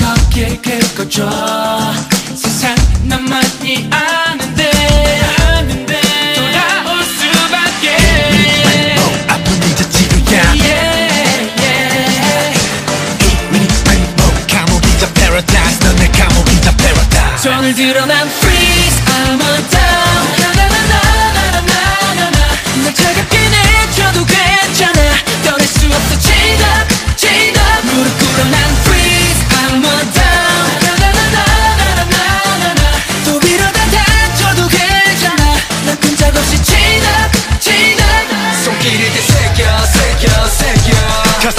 [0.00, 1.28] 딱 거기에 긁어줘
[2.34, 4.70] 세상 나만이 아는데
[6.34, 7.96] 돌아올 수밖에
[9.28, 9.60] 아픈
[10.30, 10.54] Yeah,
[11.58, 12.54] yeah.
[14.46, 18.49] 감옥이자 paradise 넌내 감옥이자 paradise 손을 들어 난 freeze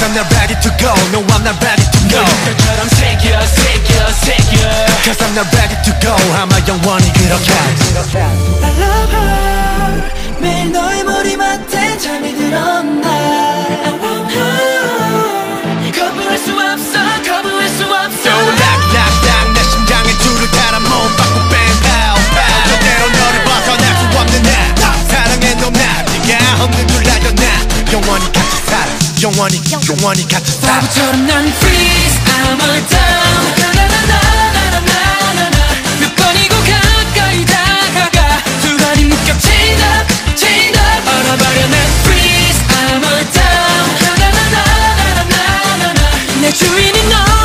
[0.01, 4.57] I'm not ready to go No I'm not ready to go 별처럼 새겨 새겨 새겨
[5.05, 11.97] Cause I'm not ready to go 아마 영원히 그렇게 I love her 매일 너의 머리맡에
[11.99, 19.15] 잠이 들어 날 I want her 거부할 수 없어 거부할 수 없어 So lock lock
[19.29, 24.43] lock 내 심장에 줄을 달아 몸 바꾸 bang pow pow 절대로 너를 벗어날 수 없는
[24.81, 27.45] 나 사랑해 너나 네가 없는 줄 알던 나
[27.93, 35.57] 영원히 같이 살아 영원히 영원히 같이 살아 바보처럼 난 freeze I'm a down 나나나나나나나나
[35.99, 43.03] 몇 번이고 가까이 다가가 두 다리 묶여 chain up chain up 얼어버려 난 freeze I'm
[43.03, 46.01] a down 나나나나나나나나
[46.41, 47.40] 내 주인이 너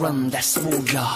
[0.00, 1.06] run that smooth, ya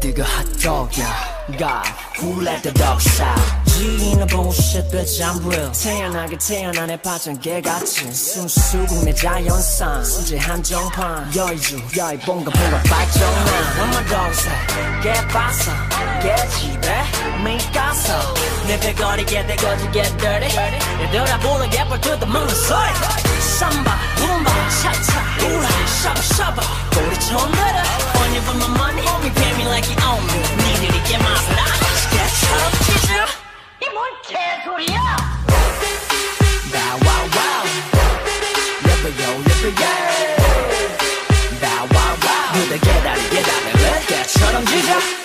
[0.00, 1.86] 뜨거 핫도그야 God,
[2.18, 9.04] who let the dog out 지인은 bullshit, bitch, I'm real 태어나게 태어난 애 파전개같이 순수국
[9.04, 13.46] 내 자연산 수제 한정판 여의주 여의 뭔가 뭔가 발전한
[13.76, 15.72] What my dog say, 개빠서
[16.22, 17.02] 개집에
[17.44, 18.34] 미가서
[18.66, 20.50] 내 배거리게 대거지 get dirty
[21.02, 22.74] 얘들아 보는 예뻐 to the moon 소
[23.40, 26.62] 리 삼바, 룸바, 차차, 우라, 샤바, 샤바
[26.94, 27.76] 꼬리 처음 들어
[28.16, 31.64] On you for my money, homie, pay me like you own me 니들이 게 마스라
[32.10, 33.12] 개처럼 치즈
[33.82, 35.00] 이뭔 개소리야
[36.72, 37.64] Bow wow wow
[38.84, 40.36] Ripper yo ripper yeah
[41.60, 45.19] Bow wow wow 무대 계단이 계단을 왜 개처럼 지져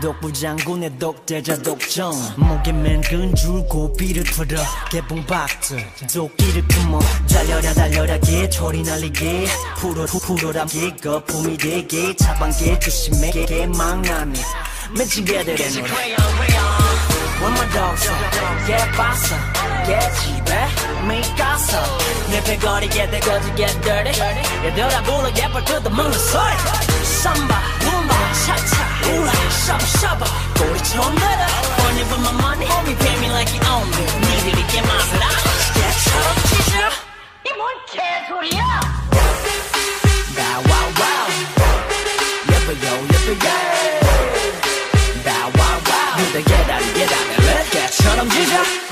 [0.00, 2.12] 독불장군의 독대자 독정.
[2.36, 4.60] 목에 맨근 줄 고비를 풀어
[4.90, 6.98] 개봉박들 도끼를 품어
[7.28, 9.46] 달려라 달려라 개소리 날리게.
[9.76, 10.94] 풀어 풀어라 개.
[10.96, 12.14] 거품이 되게.
[12.16, 14.40] 차방개 조심해 개 망나니.
[14.96, 15.90] 맺힌 개들의 노래.
[17.40, 19.36] When my dog say 개빠서
[19.84, 20.68] 개집에
[21.08, 21.98] 미가서.
[22.30, 24.20] 내 배거리게 대거지 get dirty.
[24.64, 25.58] 얘들아 불러 예뻐
[25.90, 27.02] moon 소리.
[27.22, 29.26] 삼바 룸바 차차 Ooh,
[29.64, 30.26] shabba shabba,
[30.58, 31.50] go to your mother.
[31.78, 34.04] Running with my money, homie, pay me like you own me.
[34.26, 35.38] Need it to get my blood.
[35.78, 36.90] Yeah, chop, teacher.
[37.46, 38.70] You want cash, what ya?
[40.36, 41.26] Bow wow wow.
[42.50, 44.00] Yippa yo, yippa yay.
[45.26, 46.14] Bow wow wow.
[46.18, 48.91] You the get out, get out, and let that chop, teacher.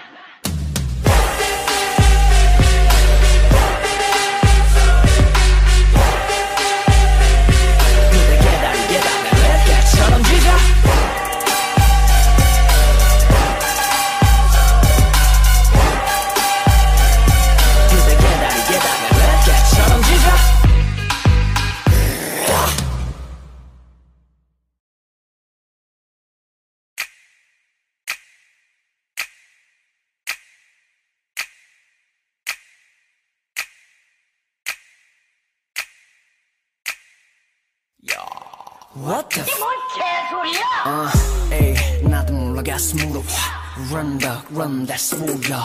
[38.96, 39.50] What the f
[39.94, 41.08] 개소리야 어,
[41.52, 45.60] 에이, 나도 몰라 가슴으로 확 Run the, run that smooth, ya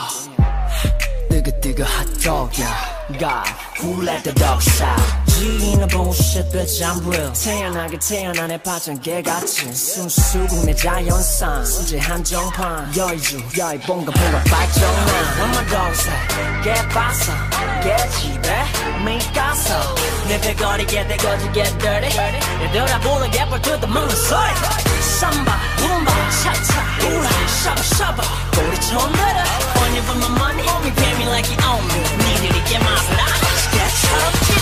[1.29, 2.67] 뜨거 뜨거 핫도그야
[3.19, 3.47] God,
[3.79, 9.73] who let the dogs out 지인은 bullshit, bitch, I'm real 태어나게 태어난 애 파전 개같이
[9.73, 15.07] 순수국 내 자연상 수제 한정판 여의주, 여의 뭔가 뭔가 발전한
[15.39, 17.33] What my dog say, 개빠서
[17.81, 18.63] 개집에
[19.03, 19.95] 미가서
[20.27, 22.15] 내 배거리게 대거지 get dirty
[22.61, 24.53] 얘들아 보는 개뿔 뜯어 먹는 소리
[25.19, 26.11] 삼바, 룸바,
[26.43, 27.29] 차차, 우라,
[27.63, 28.23] 샤바, 샤바
[28.61, 29.41] 우리 처음 들어
[29.81, 32.77] When you put my money on me, pay me like you own me 니들이 게
[32.77, 33.33] 맛을 알아
[33.71, 34.61] 개처럼 치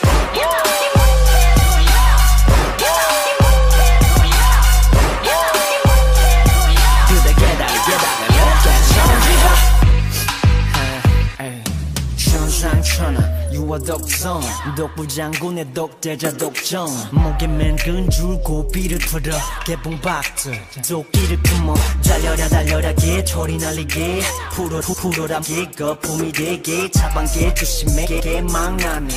[13.81, 14.41] 유아독성.
[14.75, 16.87] 독부장군의 독대자 독정.
[17.11, 19.35] 목에 맨 근 줄고 비를 풀어
[19.65, 24.21] 개봉박들 도끼를 품어 달려라 달려라 개소리 날리게
[24.51, 28.05] 풀어 풀어라 개거 봄이 되게 차방개 조심해.
[28.05, 29.15] 개 망나니.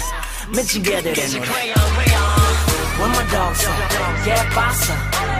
[0.54, 1.48] 맺힌 개들의 노래.
[2.96, 4.94] When my dog say 개봤어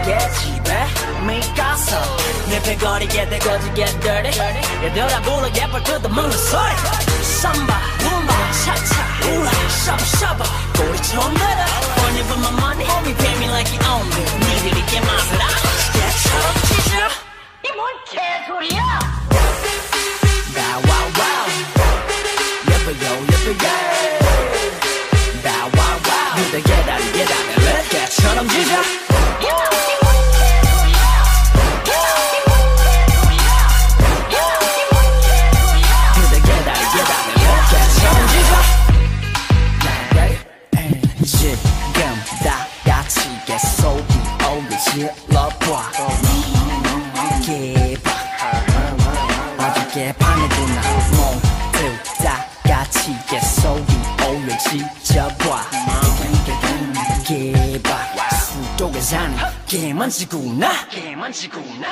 [0.05, 0.85] 개집에
[1.25, 2.17] 미가서.
[2.49, 4.39] 내 배거리게 대거지 get dirty
[4.83, 6.75] 얘들아 불러 개뿔 뜯어먹는 소리
[9.24, 10.44] 삼바 룸바 차차 우라 샤바 샤바
[10.84, 11.48] 우리 처음 들어
[12.00, 15.00] When you put my money on me pay me like you own me 니들이 게
[15.00, 15.54] 맛을 알아
[15.92, 16.90] 개처럼 치즈
[17.64, 17.80] 이뭔
[18.10, 18.80] 개소리야
[20.54, 21.46] Bow wow wow
[22.68, 24.18] Yippa yo yippa yeah
[25.42, 29.03] Bow wow wow 그대 개다리 개다리 왜 개처럼 짖어
[59.14, 59.36] 수도에 사는
[59.66, 61.88] 개만지구나 개만지구나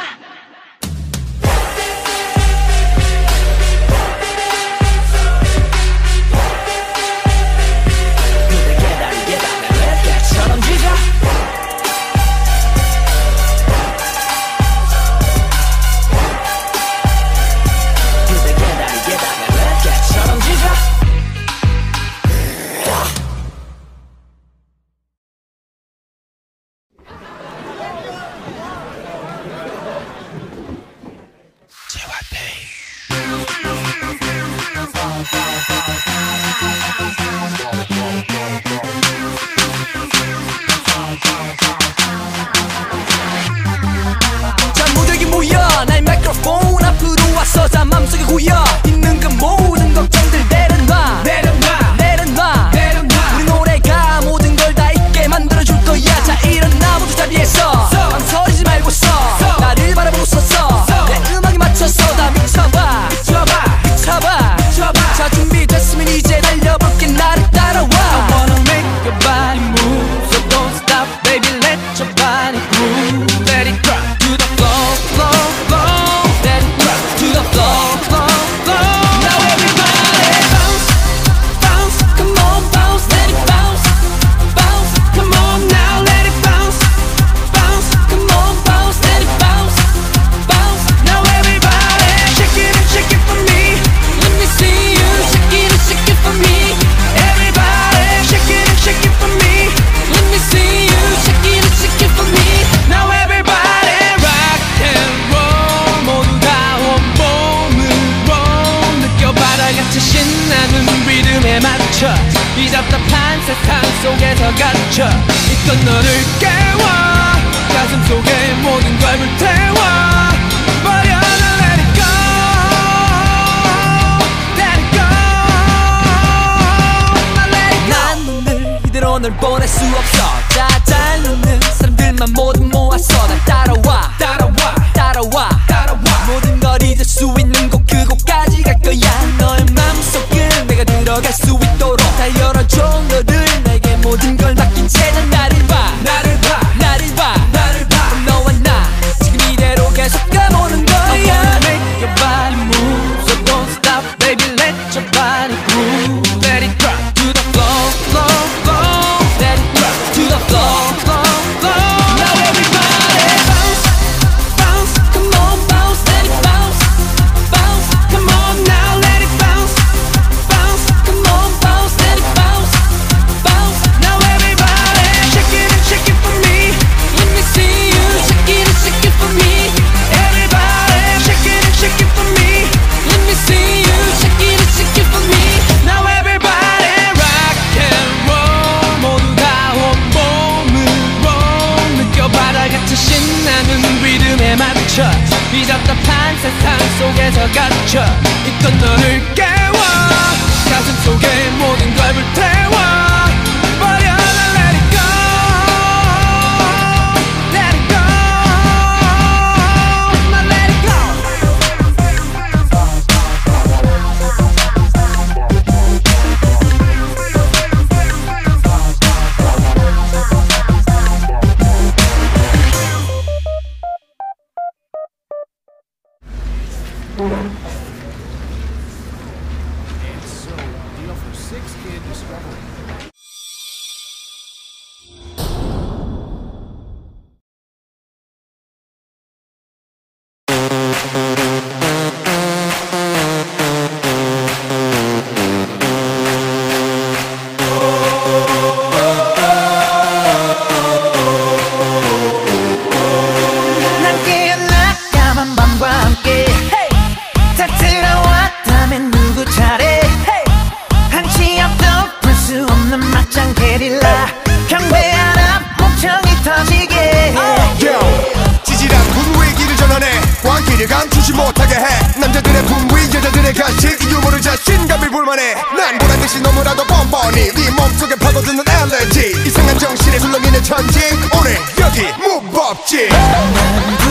[282.73, 284.02] 태